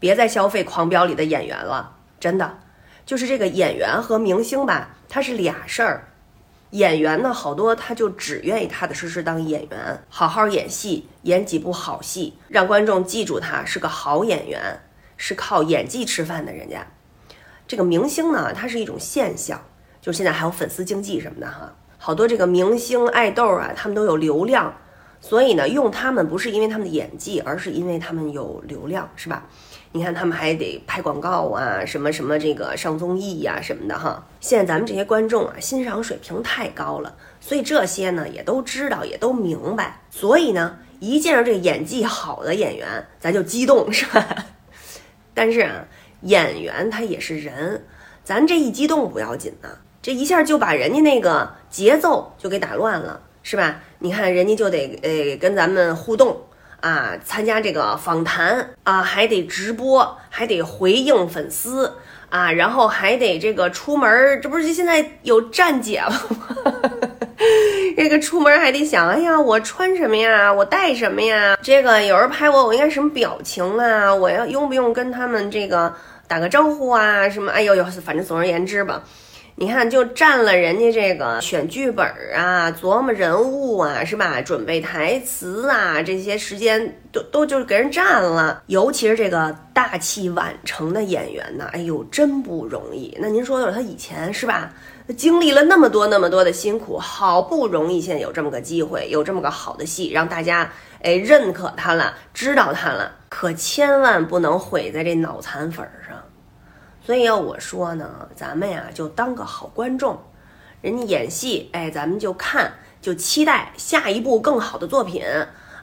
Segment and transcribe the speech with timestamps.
[0.00, 2.58] 别再消费《狂飙》里的演员了，真的，
[3.06, 6.08] 就是这个演员和明星吧，他是俩事儿。
[6.70, 14.80] 演员呢，好多他就只愿意踏踏实实当演员，好好演戏，演几部好戏，让观众记住他是个好演员，
[15.16, 16.86] 是靠演技吃饭的人家。
[17.66, 19.60] 这个明星呢，它是一种现象，
[20.00, 24.72] 就现在还有粉丝经济什么的哈，好多这个明星爱豆啊，他们都有流量，
[25.20, 29.46] 所以呢，用他们不是因为他们的演技，而是因为他们有流量，是吧？
[29.92, 34.24] 你看他们还得拍广告啊，什么什么这个上综艺呀什么的哈。
[34.40, 40.00] 现在咱们这些观众啊，欣赏水平太高了，所以这些呢也都知道，也都明白。
[40.10, 44.24] 所以呢，一见着这演技好的演员，咱就激动，是吧？
[45.34, 45.84] 但是啊，
[46.22, 47.84] 演员他也是人，
[48.22, 49.68] 咱这一激动不要紧呢，
[50.00, 53.76] 这一下就把人家那个节奏就给打乱了，是吧？
[53.98, 56.40] 你看人家就得呃跟咱们互动。
[56.80, 61.92] 啊，参加这个访谈啊，还得直播，还得回应粉丝
[62.30, 66.72] 啊，然后还得这个出门，这不是现在有站姐了吗？
[67.98, 70.50] 这个出门还得想，哎呀，我穿什么呀？
[70.50, 71.58] 我带什么呀？
[71.60, 74.14] 这个有人拍我，我应该什么表情啊？
[74.14, 75.94] 我要用不用跟他们这个
[76.26, 77.28] 打个招呼啊？
[77.28, 77.52] 什么？
[77.52, 79.02] 哎呦呦，反正总而言之吧。
[79.62, 84.40] 你看，就占了人家这个选剧本啊、琢磨人物啊，是吧？
[84.40, 88.62] 准备台词啊，这些时间都都就是给人占了。
[88.68, 93.14] 尤其是这个大器晚成的演员呢，哎呦，真不容易。
[93.20, 94.72] 那您说说，他以前是吧？
[95.14, 100.72] 经历了那么多那么多的辛苦，好不容易现在有这么个机会，有这么个好的戏，让大家
[101.02, 106.16] 哎认可他了，知道他了，可千万不能毁在这脑残粉上。
[107.10, 110.16] 所以要我说呢，咱们呀就当个好观众，
[110.80, 112.72] 人家演戏，哎，咱们就看，
[113.02, 115.20] 就期待下一部更好的作品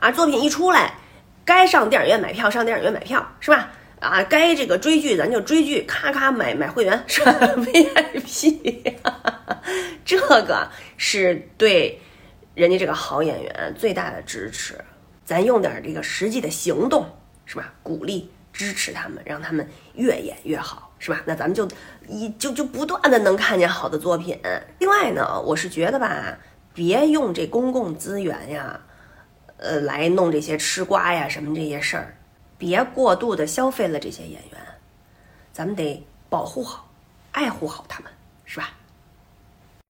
[0.00, 0.12] 啊。
[0.12, 0.98] 作品一出来，
[1.42, 3.70] 该上电影院买票上电影院买票是吧？
[4.00, 7.32] 啊，该这个追剧咱就追剧，咔咔买买会员是吧？
[7.56, 8.94] VIP，
[10.04, 12.02] 这个是对
[12.54, 14.78] 人家这个好演员最大的支持。
[15.24, 17.06] 咱用点这个实际的行动
[17.46, 17.72] 是吧？
[17.82, 20.90] 鼓励支持他们，让他们越演越好。
[21.00, 21.20] 是吧？
[21.26, 21.68] 那咱们就
[22.08, 24.40] 一就就不断的能看见好的作品。
[24.78, 26.34] 另外呢，我是觉得吧，
[26.72, 28.80] 别用这公共资源呀，
[29.58, 32.16] 呃，来弄这些吃瓜呀什么这些事儿，
[32.56, 34.58] 别过度的消费了这些演员，
[35.52, 36.88] 咱们得保护好、
[37.32, 38.10] 爱护好他们，
[38.46, 38.70] 是吧？